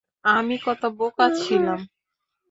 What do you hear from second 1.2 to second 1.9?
ছিলাম।